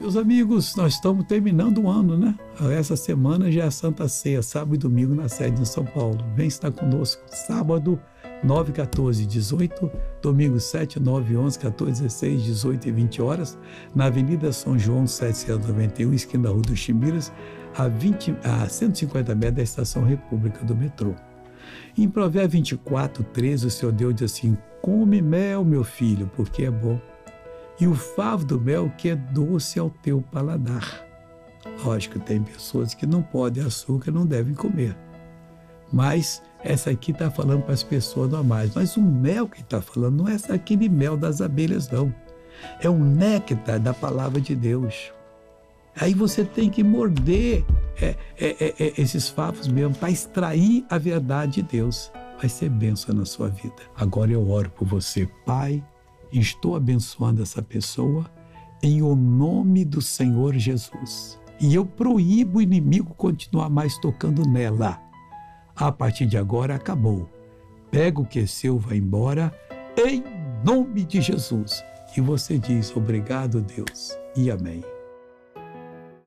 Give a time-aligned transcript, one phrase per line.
[0.00, 2.34] Meus amigos, nós estamos terminando o ano, né?
[2.74, 6.24] Essa semana já é Santa Ceia, sábado e domingo na sede em São Paulo.
[6.34, 7.22] Vem estar conosco.
[7.26, 8.00] Sábado,
[8.42, 9.90] 9, 14, 18.
[10.22, 13.58] Domingo, 7, 9, 11, 14, 16, 18 e 20 horas.
[13.94, 17.30] Na Avenida São João, 791, esquina da Rua dos Chimbiras,
[17.76, 21.14] a, 20, a 150 metros da Estação República do metrô.
[21.98, 26.70] Em Provérbios 24, 13, o Senhor Deus diz assim: Come mel, meu filho, porque é
[26.70, 26.98] bom
[27.80, 31.06] e o favo do mel que é doce ao teu paladar.
[31.82, 34.96] Lógico, tem pessoas que não podem açúcar, não devem comer.
[35.92, 38.70] Mas essa aqui está falando para as pessoas normais.
[38.74, 42.14] Mas o mel que está falando não é aquele mel das abelhas, não.
[42.80, 45.12] É o néctar da palavra de Deus.
[45.96, 47.64] Aí você tem que morder
[48.00, 52.12] é, é, é, é esses favos mesmo para extrair a verdade de Deus.
[52.38, 53.82] Vai ser bênção na sua vida.
[53.96, 55.82] Agora eu oro por você, Pai
[56.38, 58.30] estou abençoando essa pessoa
[58.82, 61.40] em o nome do Senhor Jesus.
[61.60, 65.00] E eu proíbo o inimigo continuar mais tocando nela.
[65.76, 67.28] A partir de agora acabou.
[67.90, 69.52] Pega o que é seu, vai embora,
[69.96, 70.22] em
[70.64, 71.82] nome de Jesus.
[72.16, 74.82] E você diz: Obrigado, Deus, e amém.